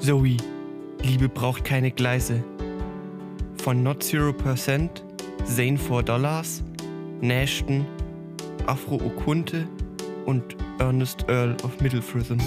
Zoe, 0.00 0.38
Liebe 1.02 1.28
braucht 1.28 1.62
keine 1.64 1.90
Gleise. 1.90 2.42
Von 3.62 3.82
Not 3.82 4.02
Zero 4.02 4.32
Percent, 4.32 5.04
Zane 5.44 5.76
4 5.76 6.02
Dollars, 6.02 6.62
Nashton, 7.20 7.84
Afro 8.66 8.94
Okunte 8.94 9.68
und 10.24 10.56
Ernest 10.78 11.26
Earl 11.28 11.54
of 11.64 11.78
Middlefritham. 11.82 12.38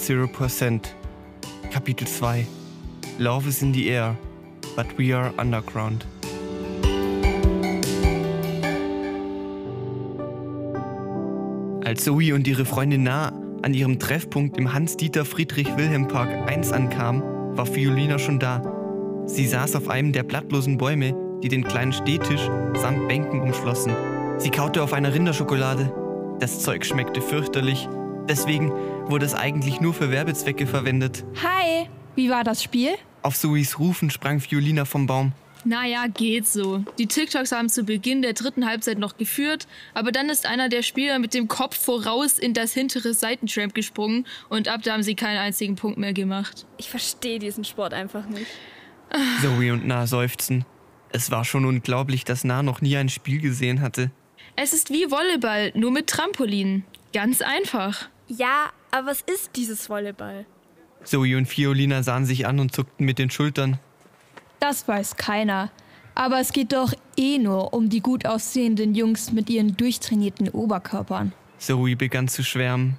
Not 0.00 0.06
Zero 0.06 0.26
Percent, 0.26 0.94
Kapitel 1.70 2.06
2 2.06 2.46
Love 3.18 3.46
is 3.46 3.60
in 3.60 3.74
the 3.74 3.90
air, 3.90 4.16
but 4.74 4.86
we 4.96 5.14
are 5.14 5.30
underground. 5.36 6.06
Als 11.84 12.04
Zoe 12.04 12.32
und 12.32 12.48
ihre 12.48 12.64
Freundin 12.64 13.02
nah 13.02 13.28
an 13.62 13.74
ihrem 13.74 13.98
Treffpunkt 13.98 14.56
im 14.56 14.72
Hans-Dieter-Friedrich-Wilhelm-Park 14.72 16.48
1 16.48 16.72
ankamen, 16.72 17.22
war 17.56 17.66
Fiolina 17.66 18.18
schon 18.18 18.38
da. 18.38 18.62
Sie 19.26 19.46
saß 19.46 19.76
auf 19.76 19.88
einem 19.90 20.12
der 20.12 20.22
blattlosen 20.22 20.78
Bäume, 20.78 21.14
die 21.42 21.48
den 21.48 21.64
kleinen 21.64 21.92
Stehtisch 21.92 22.48
samt 22.74 23.06
Bänken 23.06 23.42
umschlossen. 23.42 23.92
Sie 24.38 24.50
kaute 24.50 24.82
auf 24.82 24.94
einer 24.94 25.12
Rinderschokolade. 25.12 25.92
Das 26.38 26.60
Zeug 26.60 26.86
schmeckte 26.86 27.20
fürchterlich. 27.20 27.86
Deswegen 28.28 28.70
wurde 29.10 29.26
es 29.26 29.34
eigentlich 29.34 29.80
nur 29.80 29.94
für 29.94 30.10
Werbezwecke 30.10 30.66
verwendet. 30.66 31.24
Hi, 31.42 31.88
wie 32.14 32.30
war 32.30 32.44
das 32.44 32.62
Spiel? 32.62 32.90
Auf 33.22 33.36
Zoes 33.36 33.78
Rufen 33.78 34.10
sprang 34.10 34.40
Fiolina 34.40 34.84
vom 34.84 35.06
Baum. 35.06 35.32
Naja, 35.64 36.06
geht 36.06 36.46
so. 36.46 36.84
Die 36.98 37.06
TikToks 37.06 37.52
haben 37.52 37.68
zu 37.68 37.84
Beginn 37.84 38.22
der 38.22 38.32
dritten 38.32 38.66
Halbzeit 38.66 38.98
noch 38.98 39.18
geführt, 39.18 39.66
aber 39.92 40.10
dann 40.10 40.30
ist 40.30 40.46
einer 40.46 40.68
der 40.70 40.82
Spieler 40.82 41.18
mit 41.18 41.34
dem 41.34 41.48
Kopf 41.48 41.76
voraus 41.76 42.38
in 42.38 42.54
das 42.54 42.72
hintere 42.72 43.12
Seitentramp 43.12 43.74
gesprungen 43.74 44.26
und 44.48 44.68
ab 44.68 44.82
da 44.82 44.94
haben 44.94 45.02
sie 45.02 45.14
keinen 45.14 45.36
einzigen 45.38 45.76
Punkt 45.76 45.98
mehr 45.98 46.14
gemacht. 46.14 46.66
Ich 46.78 46.88
verstehe 46.88 47.38
diesen 47.38 47.64
Sport 47.64 47.92
einfach 47.92 48.26
nicht. 48.26 48.46
Zoe 49.42 49.72
und 49.72 49.86
Na 49.86 50.06
seufzen. 50.06 50.64
Es 51.12 51.30
war 51.30 51.44
schon 51.44 51.64
unglaublich, 51.64 52.24
dass 52.24 52.44
Na 52.44 52.62
noch 52.62 52.80
nie 52.80 52.96
ein 52.96 53.08
Spiel 53.08 53.40
gesehen 53.40 53.80
hatte. 53.82 54.10
Es 54.56 54.72
ist 54.72 54.90
wie 54.90 55.10
Volleyball, 55.10 55.72
nur 55.74 55.90
mit 55.90 56.06
Trampolin. 56.06 56.84
Ganz 57.12 57.42
einfach. 57.42 58.08
Ja, 58.28 58.70
aber 58.90 59.08
was 59.08 59.22
ist 59.22 59.56
dieses 59.56 59.88
Volleyball? 59.88 60.46
Zoe 61.02 61.36
und 61.36 61.46
Fiolina 61.46 62.02
sahen 62.02 62.24
sich 62.24 62.46
an 62.46 62.60
und 62.60 62.74
zuckten 62.74 63.06
mit 63.06 63.18
den 63.18 63.30
Schultern. 63.30 63.78
Das 64.60 64.86
weiß 64.86 65.16
keiner. 65.16 65.70
Aber 66.14 66.40
es 66.40 66.52
geht 66.52 66.72
doch 66.72 66.92
eh 67.16 67.38
nur 67.38 67.72
um 67.72 67.88
die 67.88 68.00
gut 68.00 68.26
aussehenden 68.26 68.94
Jungs 68.94 69.32
mit 69.32 69.48
ihren 69.48 69.76
durchtrainierten 69.76 70.50
Oberkörpern. 70.50 71.32
Zoe 71.58 71.96
begann 71.96 72.28
zu 72.28 72.44
schwärmen. 72.44 72.96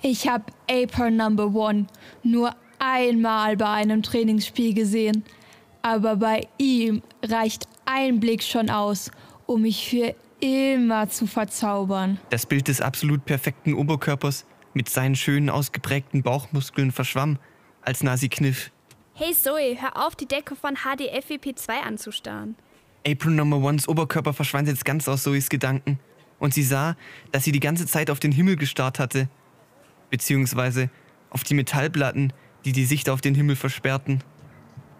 Ich 0.00 0.26
habe 0.26 0.44
Aper 0.70 1.10
Number 1.10 1.54
One 1.54 1.86
nur 2.22 2.54
einmal 2.78 3.56
bei 3.56 3.68
einem 3.68 4.02
Trainingsspiel 4.02 4.74
gesehen. 4.74 5.24
Aber 5.82 6.16
bei 6.16 6.48
ihm 6.58 7.02
reicht 7.22 7.68
ein 7.84 8.20
Blick 8.20 8.42
schon 8.42 8.70
aus, 8.70 9.10
um 9.46 9.62
mich 9.62 9.88
für 9.88 10.14
immer 10.42 11.08
zu 11.08 11.26
verzaubern. 11.26 12.18
Das 12.30 12.46
Bild 12.46 12.66
des 12.66 12.80
absolut 12.80 13.24
perfekten 13.24 13.74
Oberkörpers 13.74 14.44
mit 14.74 14.88
seinen 14.88 15.14
schönen 15.14 15.48
ausgeprägten 15.48 16.22
Bauchmuskeln 16.22 16.90
verschwamm, 16.90 17.38
als 17.82 18.02
Nasi 18.02 18.28
kniff. 18.28 18.72
Hey 19.14 19.32
Zoe, 19.34 19.76
hör 19.80 20.04
auf, 20.04 20.16
die 20.16 20.26
Decke 20.26 20.56
von 20.56 20.74
HDFWP2 20.74 21.70
anzustarren. 21.86 22.56
April 23.06 23.32
Number 23.32 23.58
Ones 23.58 23.86
Oberkörper 23.88 24.32
verschwand 24.32 24.68
jetzt 24.68 24.84
ganz 24.84 25.06
aus 25.06 25.22
Zoes 25.22 25.48
Gedanken 25.48 26.00
und 26.38 26.54
sie 26.54 26.62
sah, 26.62 26.96
dass 27.30 27.44
sie 27.44 27.52
die 27.52 27.60
ganze 27.60 27.86
Zeit 27.86 28.10
auf 28.10 28.18
den 28.18 28.32
Himmel 28.32 28.56
gestarrt 28.56 28.98
hatte. 28.98 29.28
Beziehungsweise 30.10 30.90
auf 31.30 31.44
die 31.44 31.54
Metallplatten, 31.54 32.32
die 32.64 32.72
die 32.72 32.84
Sicht 32.84 33.08
auf 33.08 33.20
den 33.20 33.34
Himmel 33.34 33.56
versperrten. 33.56 34.22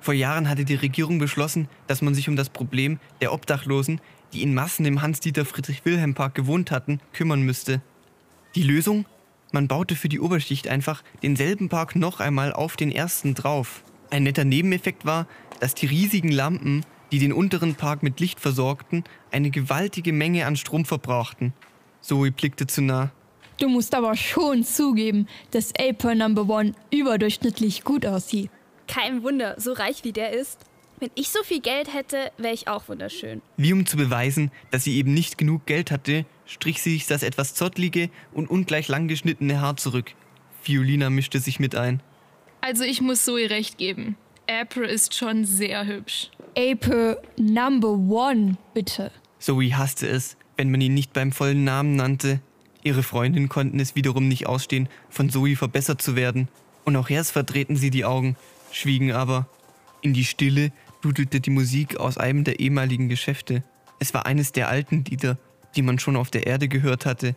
Vor 0.00 0.14
Jahren 0.14 0.48
hatte 0.48 0.64
die 0.64 0.74
Regierung 0.74 1.18
beschlossen, 1.18 1.68
dass 1.86 2.02
man 2.02 2.14
sich 2.14 2.28
um 2.28 2.36
das 2.36 2.50
Problem 2.50 2.98
der 3.20 3.32
Obdachlosen, 3.32 4.00
die 4.32 4.42
in 4.42 4.54
Massen 4.54 4.84
im 4.84 5.02
Hans-Dieter-Friedrich-Wilhelm-Park 5.02 6.34
gewohnt 6.34 6.70
hatten, 6.70 7.00
kümmern 7.12 7.42
müsste. 7.42 7.80
Die 8.54 8.62
Lösung? 8.62 9.06
Man 9.52 9.68
baute 9.68 9.96
für 9.96 10.08
die 10.08 10.20
Oberschicht 10.20 10.68
einfach 10.68 11.02
denselben 11.22 11.68
Park 11.68 11.96
noch 11.96 12.20
einmal 12.20 12.52
auf 12.52 12.76
den 12.76 12.92
ersten 12.92 13.34
drauf. 13.34 13.82
Ein 14.10 14.24
netter 14.24 14.44
Nebeneffekt 14.44 15.06
war, 15.06 15.26
dass 15.60 15.74
die 15.74 15.86
riesigen 15.86 16.30
Lampen, 16.30 16.84
die 17.12 17.18
den 17.18 17.32
unteren 17.32 17.74
Park 17.74 18.02
mit 18.02 18.20
Licht 18.20 18.40
versorgten, 18.40 19.04
eine 19.30 19.50
gewaltige 19.50 20.12
Menge 20.12 20.46
an 20.46 20.56
Strom 20.56 20.84
verbrauchten. 20.84 21.54
Zoe 22.00 22.30
blickte 22.30 22.66
zu 22.66 22.82
nah. 22.82 23.10
Du 23.58 23.68
musst 23.68 23.94
aber 23.94 24.14
schon 24.14 24.62
zugeben, 24.64 25.26
dass 25.50 25.72
Aper 25.78 26.14
Number 26.14 26.48
One 26.48 26.74
überdurchschnittlich 26.92 27.82
gut 27.82 28.06
aussieht. 28.06 28.50
Kein 28.86 29.22
Wunder, 29.22 29.56
so 29.58 29.72
reich 29.72 30.04
wie 30.04 30.12
der 30.12 30.32
ist. 30.32 30.64
Wenn 31.00 31.10
ich 31.14 31.28
so 31.28 31.42
viel 31.44 31.60
Geld 31.60 31.92
hätte, 31.94 32.32
wäre 32.38 32.54
ich 32.54 32.66
auch 32.66 32.88
wunderschön. 32.88 33.40
Wie 33.56 33.72
um 33.72 33.86
zu 33.86 33.96
beweisen, 33.96 34.50
dass 34.72 34.82
sie 34.82 34.96
eben 34.96 35.14
nicht 35.14 35.38
genug 35.38 35.64
Geld 35.66 35.92
hatte, 35.92 36.26
strich 36.44 36.82
sie 36.82 36.94
sich 36.94 37.06
das 37.06 37.22
etwas 37.22 37.54
zottlige 37.54 38.10
und 38.32 38.50
ungleich 38.50 38.88
lang 38.88 39.06
geschnittene 39.06 39.60
Haar 39.60 39.76
zurück. 39.76 40.14
Fiolina 40.60 41.08
mischte 41.08 41.38
sich 41.38 41.60
mit 41.60 41.76
ein. 41.76 42.02
Also 42.60 42.82
ich 42.82 43.00
muss 43.00 43.24
Zoe 43.24 43.48
recht 43.48 43.78
geben. 43.78 44.16
April 44.48 44.84
ist 44.84 45.14
schon 45.14 45.44
sehr 45.44 45.86
hübsch. 45.86 46.30
Aper 46.56 47.22
Number 47.36 47.92
One, 47.92 48.56
bitte. 48.74 49.12
Zoe 49.38 49.76
hasste 49.76 50.08
es, 50.08 50.36
wenn 50.56 50.70
man 50.70 50.80
ihn 50.80 50.94
nicht 50.94 51.12
beim 51.12 51.30
vollen 51.30 51.62
Namen 51.62 51.94
nannte. 51.94 52.40
Ihre 52.82 53.04
Freundinnen 53.04 53.48
konnten 53.48 53.78
es 53.78 53.94
wiederum 53.94 54.26
nicht 54.26 54.46
ausstehen, 54.46 54.88
von 55.10 55.30
Zoe 55.30 55.54
verbessert 55.54 56.02
zu 56.02 56.16
werden. 56.16 56.48
Und 56.84 56.96
auch 56.96 57.10
erst 57.10 57.32
verdrehten 57.32 57.76
sie 57.76 57.90
die 57.90 58.04
Augen, 58.04 58.36
schwiegen 58.72 59.12
aber. 59.12 59.46
In 60.00 60.14
die 60.14 60.24
Stille 60.24 60.72
dudelte 61.00 61.40
die 61.40 61.50
Musik 61.50 61.98
aus 61.98 62.18
einem 62.18 62.44
der 62.44 62.60
ehemaligen 62.60 63.08
Geschäfte. 63.08 63.62
Es 63.98 64.14
war 64.14 64.26
eines 64.26 64.52
der 64.52 64.68
alten 64.68 65.04
Lieder, 65.04 65.38
die 65.76 65.82
man 65.82 65.98
schon 65.98 66.16
auf 66.16 66.30
der 66.30 66.46
Erde 66.46 66.68
gehört 66.68 67.06
hatte. 67.06 67.36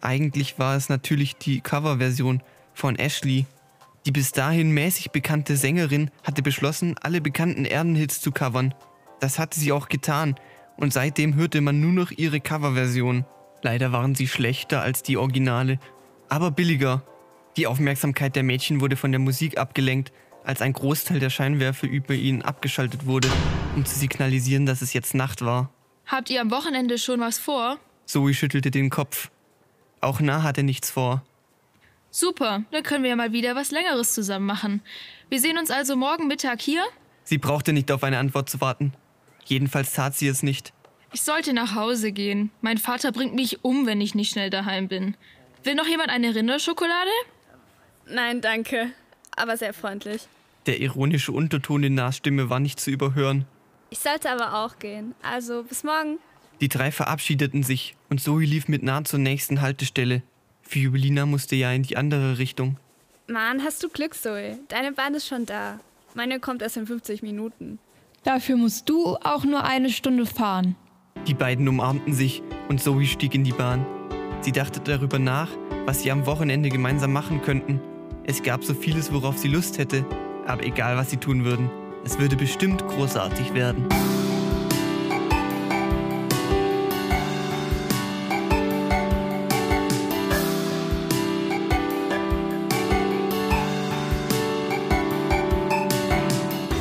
Eigentlich 0.00 0.58
war 0.58 0.76
es 0.76 0.88
natürlich 0.88 1.36
die 1.36 1.60
Coverversion 1.60 2.42
von 2.74 2.96
Ashley. 2.96 3.46
Die 4.04 4.10
bis 4.10 4.32
dahin 4.32 4.72
mäßig 4.72 5.12
bekannte 5.12 5.56
Sängerin 5.56 6.10
hatte 6.24 6.42
beschlossen, 6.42 6.96
alle 7.00 7.20
bekannten 7.20 7.64
Erdenhits 7.64 8.20
zu 8.20 8.32
covern. 8.32 8.74
Das 9.20 9.38
hatte 9.38 9.60
sie 9.60 9.70
auch 9.70 9.88
getan 9.88 10.34
und 10.76 10.92
seitdem 10.92 11.34
hörte 11.36 11.60
man 11.60 11.80
nur 11.80 11.92
noch 11.92 12.10
ihre 12.10 12.40
Coverversion. 12.40 13.24
Leider 13.62 13.92
waren 13.92 14.16
sie 14.16 14.26
schlechter 14.26 14.82
als 14.82 15.04
die 15.04 15.16
Originale, 15.16 15.78
aber 16.28 16.50
billiger. 16.50 17.04
Die 17.56 17.68
Aufmerksamkeit 17.68 18.34
der 18.34 18.42
Mädchen 18.42 18.80
wurde 18.80 18.96
von 18.96 19.12
der 19.12 19.20
Musik 19.20 19.58
abgelenkt, 19.58 20.12
als 20.44 20.60
ein 20.62 20.72
Großteil 20.72 21.20
der 21.20 21.30
Scheinwerfer 21.30 21.86
über 21.86 22.14
ihnen 22.14 22.42
abgeschaltet 22.42 23.06
wurde, 23.06 23.28
um 23.76 23.84
zu 23.84 23.98
signalisieren, 23.98 24.66
dass 24.66 24.82
es 24.82 24.92
jetzt 24.92 25.14
Nacht 25.14 25.42
war. 25.42 25.70
Habt 26.06 26.30
ihr 26.30 26.40
am 26.40 26.50
Wochenende 26.50 26.98
schon 26.98 27.20
was 27.20 27.38
vor? 27.38 27.78
Zoe 28.06 28.34
schüttelte 28.34 28.70
den 28.70 28.90
Kopf. 28.90 29.30
Auch 30.00 30.20
Nah 30.20 30.42
hatte 30.42 30.62
nichts 30.62 30.90
vor. 30.90 31.22
Super, 32.10 32.64
dann 32.72 32.82
können 32.82 33.04
wir 33.04 33.10
ja 33.10 33.16
mal 33.16 33.32
wieder 33.32 33.54
was 33.56 33.70
Längeres 33.70 34.12
zusammen 34.12 34.44
machen. 34.44 34.82
Wir 35.30 35.40
sehen 35.40 35.56
uns 35.56 35.70
also 35.70 35.96
morgen 35.96 36.26
Mittag 36.26 36.60
hier? 36.60 36.82
Sie 37.24 37.38
brauchte 37.38 37.72
nicht 37.72 37.90
auf 37.90 38.04
eine 38.04 38.18
Antwort 38.18 38.50
zu 38.50 38.60
warten. 38.60 38.92
Jedenfalls 39.44 39.92
tat 39.94 40.14
sie 40.14 40.28
es 40.28 40.42
nicht. 40.42 40.72
Ich 41.12 41.22
sollte 41.22 41.52
nach 41.52 41.74
Hause 41.74 42.12
gehen. 42.12 42.50
Mein 42.60 42.78
Vater 42.78 43.12
bringt 43.12 43.34
mich 43.34 43.64
um, 43.64 43.86
wenn 43.86 44.00
ich 44.00 44.14
nicht 44.14 44.30
schnell 44.30 44.50
daheim 44.50 44.88
bin. 44.88 45.16
Will 45.62 45.74
noch 45.74 45.86
jemand 45.86 46.10
eine 46.10 46.34
Rinderschokolade? 46.34 47.10
Nein, 48.06 48.40
danke. 48.40 48.92
Aber 49.36 49.56
sehr 49.56 49.74
freundlich. 49.74 50.28
Der 50.66 50.80
ironische 50.80 51.32
Unterton 51.32 51.82
in 51.82 51.94
Nas 51.94 52.18
Stimme 52.18 52.50
war 52.50 52.60
nicht 52.60 52.78
zu 52.78 52.90
überhören. 52.90 53.46
Ich 53.90 53.98
sollte 53.98 54.30
aber 54.30 54.64
auch 54.64 54.78
gehen. 54.78 55.14
Also 55.22 55.64
bis 55.64 55.84
morgen. 55.84 56.18
Die 56.60 56.68
drei 56.68 56.92
verabschiedeten 56.92 57.62
sich 57.62 57.96
und 58.08 58.20
Zoe 58.20 58.44
lief 58.44 58.68
mit 58.68 58.82
Nah 58.82 59.04
zur 59.04 59.18
nächsten 59.18 59.60
Haltestelle. 59.60 60.22
Fiolina 60.62 61.26
musste 61.26 61.56
ja 61.56 61.72
in 61.72 61.82
die 61.82 61.96
andere 61.96 62.38
Richtung. 62.38 62.76
Mann, 63.26 63.62
hast 63.62 63.82
du 63.82 63.88
Glück, 63.88 64.14
Zoe. 64.14 64.58
Deine 64.68 64.92
Bahn 64.92 65.14
ist 65.14 65.26
schon 65.26 65.44
da. 65.46 65.80
Meine 66.14 66.40
kommt 66.40 66.62
erst 66.62 66.76
in 66.76 66.86
50 66.86 67.22
Minuten. 67.22 67.78
Dafür 68.22 68.56
musst 68.56 68.88
du 68.88 69.16
auch 69.16 69.44
nur 69.44 69.64
eine 69.64 69.90
Stunde 69.90 70.26
fahren. 70.26 70.76
Die 71.26 71.34
beiden 71.34 71.68
umarmten 71.68 72.14
sich 72.14 72.42
und 72.68 72.80
Zoe 72.80 73.06
stieg 73.06 73.34
in 73.34 73.44
die 73.44 73.52
Bahn. 73.52 73.84
Sie 74.40 74.52
dachte 74.52 74.80
darüber 74.80 75.18
nach, 75.18 75.48
was 75.86 76.02
sie 76.02 76.10
am 76.10 76.26
Wochenende 76.26 76.68
gemeinsam 76.68 77.12
machen 77.12 77.42
könnten. 77.42 77.80
Es 78.24 78.42
gab 78.42 78.62
so 78.62 78.72
vieles, 78.72 79.12
worauf 79.12 79.36
sie 79.36 79.48
Lust 79.48 79.78
hätte, 79.78 80.06
aber 80.46 80.64
egal, 80.64 80.96
was 80.96 81.10
sie 81.10 81.16
tun 81.16 81.44
würden, 81.44 81.68
es 82.04 82.20
würde 82.20 82.36
bestimmt 82.36 82.86
großartig 82.86 83.52
werden. 83.52 83.84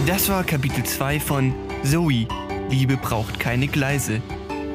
Das 0.05 0.29
war 0.29 0.43
Kapitel 0.43 0.83
2 0.83 1.19
von 1.19 1.53
Zoe. 1.83 2.27
Liebe 2.69 2.97
braucht 2.97 3.39
keine 3.39 3.67
Gleise. 3.67 4.21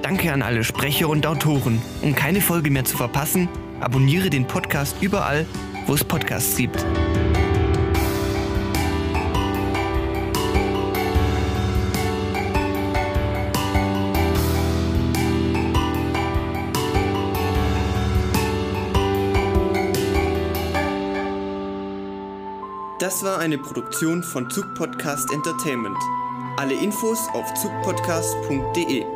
Danke 0.03 0.33
an 0.33 0.43
alle 0.43 0.65
Sprecher 0.65 1.09
und 1.09 1.27
Autoren. 1.27 1.81
Um 2.03 2.17
keine 2.17 2.41
Folge 2.41 2.71
mehr 2.71 2.85
zu 2.85 2.97
verpassen, 2.97 3.49
abonniere 3.81 4.31
den 4.31 4.47
Podcast 4.47 4.97
überall, 5.01 5.47
wo 5.87 5.95
es 5.95 6.05
Podcasts 6.05 6.57
gibt. 6.57 6.85
Das 22.99 23.23
war 23.23 23.39
eine 23.39 23.57
Produktion 23.57 24.23
von 24.23 24.51
Zug 24.51 24.75
Podcast 24.75 25.33
Entertainment. 25.33 25.97
Alle 26.57 26.75
Infos 26.75 27.29
auf 27.35 27.55
zugpodcast.de. 27.55 29.16